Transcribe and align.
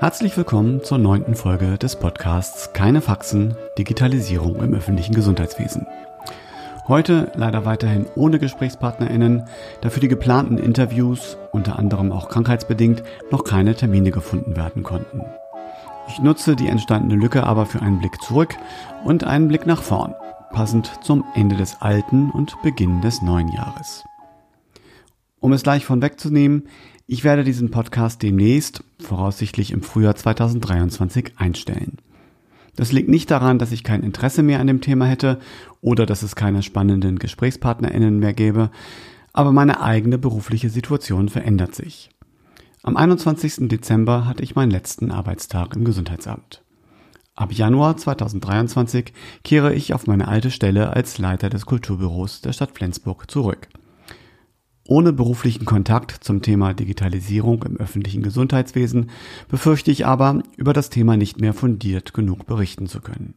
Herzlich 0.00 0.36
willkommen 0.36 0.84
zur 0.84 0.98
neunten 0.98 1.34
Folge 1.34 1.78
des 1.78 1.96
Podcasts 1.96 2.72
Keine 2.72 3.00
Faxen, 3.00 3.56
Digitalisierung 3.78 4.56
im 4.62 4.74
öffentlichen 4.74 5.14
Gesundheitswesen. 5.14 5.86
Heute 6.88 7.32
leider 7.34 7.64
weiterhin 7.64 8.06
ohne 8.16 8.38
GesprächspartnerInnen, 8.38 9.44
da 9.80 9.90
für 9.90 10.00
die 10.00 10.08
geplanten 10.08 10.58
Interviews, 10.58 11.36
unter 11.52 11.78
anderem 11.78 12.12
auch 12.12 12.28
krankheitsbedingt, 12.28 13.02
noch 13.30 13.44
keine 13.44 13.74
Termine 13.74 14.10
gefunden 14.10 14.56
werden 14.56 14.82
konnten. 14.82 15.22
Ich 16.08 16.18
nutze 16.20 16.56
die 16.56 16.68
entstandene 16.68 17.20
Lücke 17.20 17.44
aber 17.44 17.66
für 17.66 17.82
einen 17.82 17.98
Blick 17.98 18.20
zurück 18.22 18.56
und 19.04 19.24
einen 19.24 19.48
Blick 19.48 19.66
nach 19.66 19.82
vorn, 19.82 20.14
passend 20.52 20.90
zum 21.02 21.24
Ende 21.34 21.56
des 21.56 21.82
alten 21.82 22.30
und 22.30 22.60
Beginn 22.62 23.02
des 23.02 23.20
neuen 23.20 23.48
Jahres. 23.48 24.07
Um 25.40 25.52
es 25.52 25.62
gleich 25.62 25.84
von 25.84 26.02
wegzunehmen, 26.02 26.64
ich 27.06 27.24
werde 27.24 27.44
diesen 27.44 27.70
Podcast 27.70 28.22
demnächst, 28.22 28.82
voraussichtlich 28.98 29.70
im 29.70 29.82
Frühjahr 29.82 30.16
2023, 30.16 31.32
einstellen. 31.36 31.98
Das 32.74 32.92
liegt 32.92 33.08
nicht 33.08 33.30
daran, 33.30 33.58
dass 33.58 33.72
ich 33.72 33.84
kein 33.84 34.02
Interesse 34.02 34.42
mehr 34.42 34.60
an 34.60 34.66
dem 34.66 34.80
Thema 34.80 35.06
hätte 35.06 35.38
oder 35.80 36.06
dass 36.06 36.22
es 36.22 36.36
keine 36.36 36.62
spannenden 36.62 37.18
GesprächspartnerInnen 37.18 38.18
mehr 38.18 38.34
gäbe, 38.34 38.70
aber 39.32 39.52
meine 39.52 39.80
eigene 39.80 40.18
berufliche 40.18 40.70
Situation 40.70 41.28
verändert 41.28 41.74
sich. 41.74 42.10
Am 42.82 42.96
21. 42.96 43.68
Dezember 43.68 44.26
hatte 44.26 44.42
ich 44.42 44.54
meinen 44.54 44.70
letzten 44.70 45.10
Arbeitstag 45.10 45.76
im 45.76 45.84
Gesundheitsamt. 45.84 46.62
Ab 47.36 47.52
Januar 47.52 47.96
2023 47.96 49.12
kehre 49.44 49.72
ich 49.72 49.94
auf 49.94 50.08
meine 50.08 50.26
alte 50.26 50.50
Stelle 50.50 50.94
als 50.94 51.18
Leiter 51.18 51.50
des 51.50 51.66
Kulturbüros 51.66 52.40
der 52.40 52.52
Stadt 52.52 52.72
Flensburg 52.72 53.30
zurück. 53.30 53.68
Ohne 54.90 55.12
beruflichen 55.12 55.66
Kontakt 55.66 56.24
zum 56.24 56.40
Thema 56.40 56.72
Digitalisierung 56.72 57.62
im 57.64 57.76
öffentlichen 57.76 58.22
Gesundheitswesen 58.22 59.10
befürchte 59.50 59.90
ich 59.90 60.06
aber, 60.06 60.42
über 60.56 60.72
das 60.72 60.88
Thema 60.88 61.18
nicht 61.18 61.42
mehr 61.42 61.52
fundiert 61.52 62.14
genug 62.14 62.46
berichten 62.46 62.86
zu 62.86 63.02
können. 63.02 63.34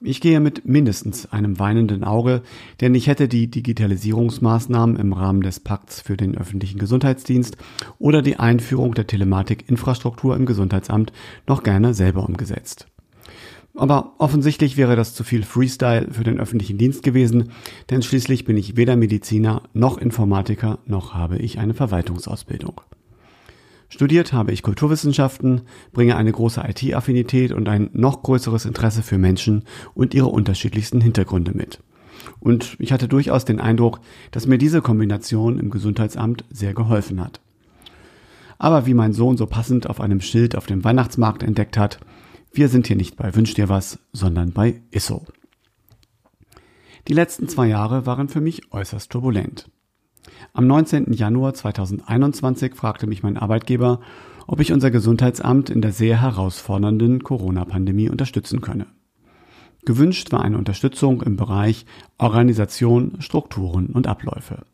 Ich 0.00 0.22
gehe 0.22 0.40
mit 0.40 0.66
mindestens 0.66 1.30
einem 1.32 1.58
weinenden 1.58 2.02
Auge, 2.02 2.40
denn 2.80 2.94
ich 2.94 3.08
hätte 3.08 3.28
die 3.28 3.50
Digitalisierungsmaßnahmen 3.50 4.96
im 4.96 5.12
Rahmen 5.12 5.42
des 5.42 5.60
Pakts 5.60 6.00
für 6.00 6.16
den 6.16 6.34
öffentlichen 6.34 6.78
Gesundheitsdienst 6.78 7.58
oder 7.98 8.22
die 8.22 8.38
Einführung 8.38 8.94
der 8.94 9.06
Telematikinfrastruktur 9.06 10.34
im 10.34 10.46
Gesundheitsamt 10.46 11.12
noch 11.46 11.62
gerne 11.62 11.92
selber 11.92 12.26
umgesetzt. 12.26 12.86
Aber 13.76 14.14
offensichtlich 14.18 14.78
wäre 14.78 14.96
das 14.96 15.14
zu 15.14 15.22
viel 15.22 15.42
Freestyle 15.42 16.08
für 16.10 16.24
den 16.24 16.40
öffentlichen 16.40 16.78
Dienst 16.78 17.02
gewesen, 17.02 17.50
denn 17.90 18.02
schließlich 18.02 18.46
bin 18.46 18.56
ich 18.56 18.76
weder 18.76 18.96
Mediziner 18.96 19.62
noch 19.74 19.98
Informatiker 19.98 20.78
noch 20.86 21.12
habe 21.12 21.36
ich 21.36 21.58
eine 21.58 21.74
Verwaltungsausbildung. 21.74 22.80
Studiert 23.88 24.32
habe 24.32 24.52
ich 24.52 24.62
Kulturwissenschaften, 24.62 25.62
bringe 25.92 26.16
eine 26.16 26.32
große 26.32 26.62
IT-Affinität 26.66 27.52
und 27.52 27.68
ein 27.68 27.90
noch 27.92 28.22
größeres 28.22 28.64
Interesse 28.64 29.02
für 29.02 29.18
Menschen 29.18 29.64
und 29.94 30.14
ihre 30.14 30.26
unterschiedlichsten 30.26 31.00
Hintergründe 31.00 31.52
mit. 31.52 31.80
Und 32.40 32.76
ich 32.78 32.92
hatte 32.92 33.08
durchaus 33.08 33.44
den 33.44 33.60
Eindruck, 33.60 34.00
dass 34.30 34.46
mir 34.46 34.58
diese 34.58 34.80
Kombination 34.80 35.60
im 35.60 35.70
Gesundheitsamt 35.70 36.44
sehr 36.50 36.74
geholfen 36.74 37.20
hat. 37.20 37.40
Aber 38.58 38.86
wie 38.86 38.94
mein 38.94 39.12
Sohn 39.12 39.36
so 39.36 39.46
passend 39.46 39.88
auf 39.88 40.00
einem 40.00 40.20
Schild 40.20 40.56
auf 40.56 40.66
dem 40.66 40.82
Weihnachtsmarkt 40.82 41.42
entdeckt 41.42 41.76
hat, 41.76 42.00
wir 42.56 42.68
sind 42.68 42.86
hier 42.86 42.96
nicht 42.96 43.16
bei 43.16 43.34
Wünsch 43.34 43.54
dir 43.54 43.68
was, 43.68 43.98
sondern 44.12 44.52
bei 44.52 44.80
Isso. 44.90 45.24
Die 47.08 47.12
letzten 47.12 47.48
zwei 47.48 47.68
Jahre 47.68 48.06
waren 48.06 48.28
für 48.28 48.40
mich 48.40 48.72
äußerst 48.72 49.10
turbulent. 49.10 49.70
Am 50.52 50.66
19. 50.66 51.12
Januar 51.12 51.54
2021 51.54 52.74
fragte 52.74 53.06
mich 53.06 53.22
mein 53.22 53.36
Arbeitgeber, 53.36 54.00
ob 54.46 54.60
ich 54.60 54.72
unser 54.72 54.90
Gesundheitsamt 54.90 55.70
in 55.70 55.82
der 55.82 55.92
sehr 55.92 56.20
herausfordernden 56.20 57.22
Corona-Pandemie 57.22 58.08
unterstützen 58.08 58.60
könne. 58.60 58.86
Gewünscht 59.84 60.32
war 60.32 60.42
eine 60.42 60.58
Unterstützung 60.58 61.22
im 61.22 61.36
Bereich 61.36 61.86
Organisation, 62.18 63.20
Strukturen 63.20 63.86
und 63.86 64.06
Abläufe. 64.06 64.64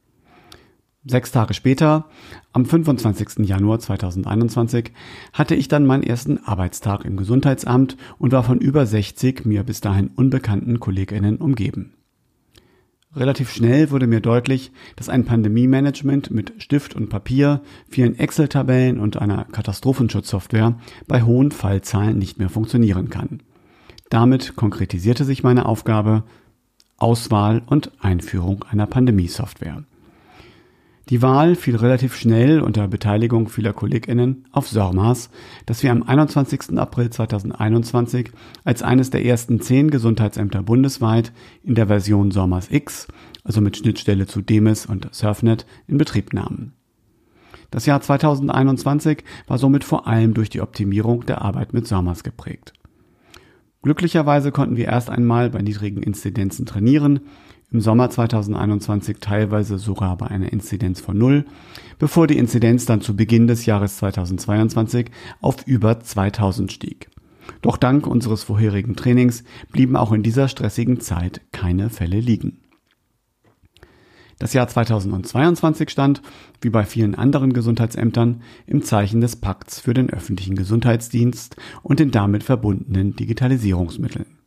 Sechs 1.05 1.33
Tage 1.33 1.53
später, 1.53 2.05
am 2.53 2.65
25. 2.65 3.45
Januar 3.49 3.81
2021, 3.81 4.93
hatte 5.33 5.57
ich 5.57 5.67
dann 5.67 5.85
meinen 5.85 6.05
ersten 6.05 6.39
Arbeitstag 6.39 7.05
im 7.05 7.17
Gesundheitsamt 7.17 7.97
und 8.19 8.31
war 8.31 8.45
von 8.45 8.61
über 8.61 8.87
60 8.87 9.45
mir 9.45 9.65
bis 9.65 9.81
dahin 9.81 10.13
unbekannten 10.15 10.79
Kolleginnen 10.79 11.39
umgeben. 11.39 11.95
Relativ 13.17 13.51
schnell 13.51 13.91
wurde 13.91 14.07
mir 14.07 14.21
deutlich, 14.21 14.71
dass 14.95 15.09
ein 15.09 15.25
Pandemie-Management 15.25 16.31
mit 16.31 16.55
Stift 16.59 16.95
und 16.95 17.09
Papier, 17.09 17.63
vielen 17.89 18.17
Excel-Tabellen 18.17 19.01
und 19.01 19.17
einer 19.17 19.45
Katastrophenschutzsoftware 19.47 20.79
bei 21.09 21.23
hohen 21.23 21.51
Fallzahlen 21.51 22.17
nicht 22.17 22.39
mehr 22.39 22.49
funktionieren 22.49 23.11
kann. 23.11 23.43
Damit 24.09 24.55
konkretisierte 24.55 25.25
sich 25.25 25.43
meine 25.43 25.67
Aufgabe 25.67 26.23
Auswahl 26.97 27.63
und 27.67 27.91
Einführung 28.01 28.65
einer 28.71 28.87
Pandemie-Software. 28.87 29.83
Die 31.13 31.21
Wahl 31.21 31.57
fiel 31.57 31.77
relativ 31.77 32.17
schnell 32.17 32.63
unter 32.63 32.89
Beteiligung 32.89 33.51
vieler 33.51 33.75
KollegInnen 33.75 34.47
auf 34.51 34.67
SORMAS, 34.67 35.29
das 35.67 35.83
wir 35.83 35.93
am 35.93 36.03
21. 36.05 36.79
April 36.79 37.11
2021 37.11 38.31
als 38.65 38.83
eines 38.83 39.11
der 39.11 39.23
ersten 39.23 39.61
zehn 39.61 39.91
Gesundheitsämter 39.91 40.63
bundesweit 40.63 41.35
in 41.63 41.75
der 41.75 41.89
Version 41.89 42.31
SORMAS 42.31 42.71
X, 42.71 43.09
also 43.45 43.61
mit 43.61 43.77
Schnittstelle 43.77 44.27
zu 44.27 44.41
DEMIS 44.41 44.87
und 44.87 45.15
Surfnet, 45.15 45.67
in 45.87 45.99
Betrieb 45.99 46.33
nahmen. 46.33 46.73
Das 47.71 47.85
Jahr 47.85 48.01
2021 48.01 49.23
war 49.47 49.59
somit 49.59 49.85
vor 49.85 50.07
allem 50.07 50.33
durch 50.33 50.49
die 50.49 50.63
Optimierung 50.63 51.27
der 51.27 51.43
Arbeit 51.43 51.75
mit 51.75 51.87
SORMAS 51.87 52.25
geprägt. 52.25 52.73
Glücklicherweise 53.83 54.51
konnten 54.51 54.77
wir 54.79 54.87
erst 54.87 55.11
einmal 55.11 55.51
bei 55.51 55.61
niedrigen 55.61 56.03
Inzidenzen 56.03 56.65
trainieren, 56.65 57.21
im 57.73 57.81
Sommer 57.81 58.11
2021 58.11 59.19
teilweise 59.21 59.79
sogar 59.79 60.17
bei 60.17 60.27
einer 60.29 60.53
Inzidenz 60.53 61.01
von 61.01 61.17
null, 61.17 61.45
bevor 61.99 62.27
die 62.27 62.39
Inzidenz 62.39 62.85
dann 62.85 63.01
zu 63.01 63.17
Beginn 63.17 63.47
des 63.47 63.67
Jahres 63.67 63.97
2022 63.99 65.11
auf 65.41 65.67
über 65.67 66.01
2000 66.01 66.71
stieg. 66.71 67.09
Doch 67.61 67.77
dank 67.77 68.07
unseres 68.07 68.45
vorherigen 68.45 68.97
Trainings 68.97 69.45
blieben 69.71 69.97
auch 69.97 70.13
in 70.13 70.23
dieser 70.23 70.49
stressigen 70.49 71.01
Zeit 71.01 71.41
keine 71.53 71.91
Fälle 71.91 72.21
liegen. 72.21 72.59
Das 74.39 74.55
Jahr 74.55 74.67
2022 74.67 75.89
stand, 75.89 76.21
wie 76.61 76.71
bei 76.71 76.85
vielen 76.85 77.15
anderen 77.15 77.53
Gesundheitsämtern, 77.53 78.43
im 78.67 78.83
Zeichen 78.83 79.21
des 79.21 79.37
Pakts 79.37 79.79
für 79.79 79.95
den 79.95 80.11
öffentlichen 80.11 80.57
Gesundheitsdienst 80.57 81.57
und 81.83 82.01
den 82.01 82.11
damit 82.11 82.43
verbundenen 82.43 83.15
Digitalisierungsmitteln. 83.15 84.42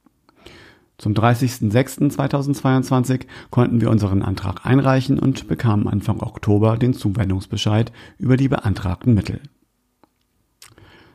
Zum 0.98 1.14
30.06.2022 1.14 3.26
konnten 3.50 3.82
wir 3.82 3.90
unseren 3.90 4.22
Antrag 4.22 4.66
einreichen 4.66 5.20
und 5.20 5.48
bekamen 5.48 5.88
Anfang 5.88 6.22
Oktober 6.22 6.78
den 6.78 6.94
Zuwendungsbescheid 6.94 7.92
über 8.18 8.38
die 8.38 8.48
beantragten 8.48 9.14
Mittel. 9.14 9.42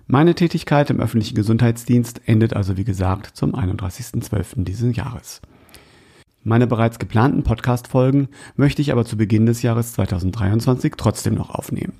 Meine 0.07 0.35
Tätigkeit 0.35 0.91
im 0.91 1.01
öffentlichen 1.01 1.37
Gesundheitsdienst 1.37 2.23
endet 2.27 2.55
also 2.55 2.77
wie 2.77 2.85
gesagt 2.85 3.37
zum 3.37 3.55
31.12. 3.55 4.65
dieses 4.65 4.97
Jahres. 4.97 5.41
Meine 6.43 6.67
bereits 6.67 6.99
geplanten 6.99 7.43
Podcast-Folgen 7.43 8.29
möchte 8.57 8.83
ich 8.83 8.93
aber 8.93 9.05
zu 9.05 9.17
Beginn 9.17 9.47
des 9.47 9.62
Jahres 9.62 9.93
2023 9.93 10.95
trotzdem 10.97 11.35
noch 11.35 11.51
aufnehmen. 11.51 11.95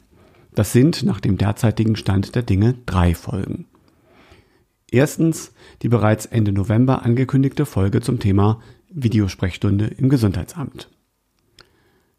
Das 0.55 0.73
sind 0.73 1.05
nach 1.05 1.21
dem 1.21 1.39
derzeitigen 1.39 1.95
Stand 1.95 2.35
der 2.35 2.43
Dinge 2.43 2.75
drei 2.85 3.15
Folgen. 3.15 3.67
Erstens 4.91 5.53
die 5.83 5.89
bereits 5.89 6.27
Ende 6.27 6.53
November 6.53 7.05
angekündigte 7.05 7.65
Folge 7.65 8.01
zum 8.01 8.19
Thema 8.19 8.61
Videosprechstunde 8.91 9.87
im 9.87 10.09
Gesundheitsamt. 10.09 10.88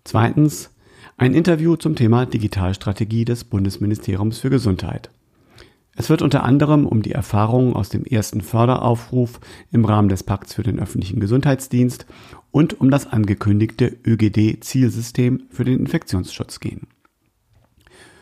Zweitens 0.03 0.73
ein 1.17 1.33
Interview 1.33 1.75
zum 1.75 1.95
Thema 1.95 2.25
Digitalstrategie 2.25 3.25
des 3.25 3.43
Bundesministeriums 3.43 4.39
für 4.39 4.49
Gesundheit. 4.49 5.11
Es 5.95 6.09
wird 6.09 6.21
unter 6.21 6.43
anderem 6.43 6.85
um 6.87 7.01
die 7.01 7.11
Erfahrungen 7.11 7.73
aus 7.73 7.89
dem 7.89 8.05
ersten 8.05 8.41
Förderaufruf 8.41 9.41
im 9.71 9.83
Rahmen 9.83 10.07
des 10.07 10.23
Pakts 10.23 10.53
für 10.53 10.63
den 10.63 10.79
öffentlichen 10.79 11.19
Gesundheitsdienst 11.19 12.05
und 12.49 12.79
um 12.79 12.89
das 12.89 13.07
angekündigte 13.07 13.97
ÖGD-Zielsystem 14.05 15.43
für 15.49 15.65
den 15.65 15.79
Infektionsschutz 15.79 16.61
gehen. 16.61 16.87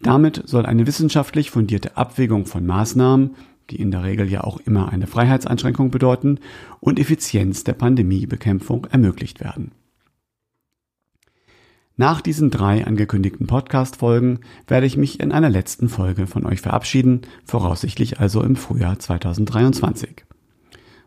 damit 0.00 0.42
soll 0.46 0.64
eine 0.66 0.86
wissenschaftlich 0.86 1.50
fundierte 1.50 1.96
Abwägung 1.96 2.46
von 2.46 2.64
Maßnahmen, 2.64 3.34
die 3.70 3.80
in 3.80 3.90
der 3.90 4.04
Regel 4.04 4.30
ja 4.30 4.44
auch 4.44 4.58
immer 4.60 4.90
eine 4.90 5.06
Freiheitseinschränkung 5.06 5.90
bedeuten, 5.90 6.38
und 6.80 6.98
Effizienz 6.98 7.64
der 7.64 7.74
Pandemiebekämpfung 7.74 8.86
ermöglicht 8.86 9.40
werden. 9.40 9.72
Nach 12.00 12.20
diesen 12.20 12.50
drei 12.50 12.86
angekündigten 12.86 13.48
Podcast-Folgen 13.48 14.38
werde 14.68 14.86
ich 14.86 14.96
mich 14.96 15.18
in 15.18 15.32
einer 15.32 15.50
letzten 15.50 15.88
Folge 15.88 16.28
von 16.28 16.46
euch 16.46 16.60
verabschieden, 16.60 17.22
voraussichtlich 17.44 18.20
also 18.20 18.40
im 18.40 18.54
Frühjahr 18.54 19.00
2023. 19.00 20.24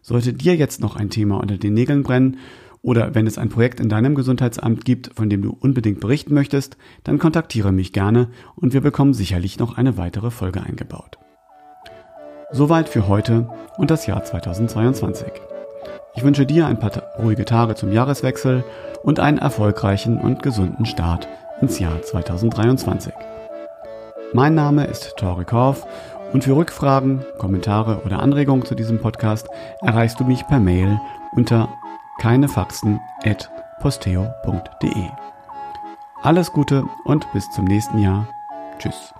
Sollte 0.01 0.33
dir 0.33 0.57
jetzt 0.57 0.81
noch 0.81 0.97
ein 0.97 1.09
Thema 1.09 1.39
unter 1.39 1.57
den 1.57 1.75
Nägeln 1.75 2.03
brennen 2.03 2.39
oder 2.81 3.15
wenn 3.15 3.25
es 3.25 3.37
ein 3.37 3.47
Projekt 3.47 3.79
in 3.79 3.87
deinem 3.87 4.15
Gesundheitsamt 4.15 4.83
gibt, 4.83 5.11
von 5.15 5.29
dem 5.29 5.41
du 5.41 5.55
unbedingt 5.57 6.01
berichten 6.01 6.33
möchtest, 6.33 6.75
dann 7.05 7.19
kontaktiere 7.19 7.71
mich 7.71 7.93
gerne 7.93 8.27
und 8.57 8.73
wir 8.73 8.81
bekommen 8.81 9.13
sicherlich 9.13 9.59
noch 9.59 9.77
eine 9.77 9.95
weitere 9.95 10.29
Folge 10.29 10.61
eingebaut. 10.61 11.17
Soweit 12.51 12.89
für 12.89 13.07
heute 13.07 13.49
und 13.77 13.91
das 13.91 14.07
Jahr 14.07 14.25
2022. 14.25 15.50
Ich 16.13 16.23
wünsche 16.23 16.45
dir 16.45 16.67
ein 16.67 16.79
paar 16.79 16.91
ruhige 17.17 17.45
Tage 17.45 17.75
zum 17.75 17.91
Jahreswechsel 17.91 18.63
und 19.03 19.19
einen 19.19 19.37
erfolgreichen 19.37 20.19
und 20.19 20.43
gesunden 20.43 20.85
Start 20.85 21.27
ins 21.61 21.79
Jahr 21.79 22.01
2023. 22.01 23.13
Mein 24.33 24.55
Name 24.55 24.85
ist 24.85 25.15
Tori 25.17 25.45
Korf 25.45 25.85
und 26.33 26.43
für 26.43 26.55
Rückfragen, 26.55 27.25
Kommentare 27.37 28.01
oder 28.05 28.19
Anregungen 28.19 28.65
zu 28.65 28.75
diesem 28.75 28.99
Podcast 28.99 29.47
erreichst 29.81 30.19
du 30.19 30.23
mich 30.23 30.45
per 30.47 30.59
Mail 30.59 30.99
unter 31.35 31.69
keinefaxen.posteo.de. 32.19 35.09
Alles 36.23 36.51
Gute 36.51 36.83
und 37.03 37.31
bis 37.33 37.49
zum 37.51 37.65
nächsten 37.65 37.97
Jahr. 37.97 38.27
Tschüss. 38.77 39.13